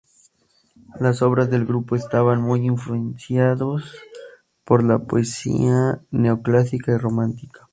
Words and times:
Las 0.99 1.21
obras 1.21 1.51
del 1.51 1.63
grupo 1.63 1.95
estaban 1.95 2.41
muy 2.41 2.65
influenciados 2.65 3.97
por 4.63 4.83
la 4.83 4.97
poesía 4.97 6.01
neo-clásica 6.09 6.91
y 6.93 6.97
romántica. 6.97 7.67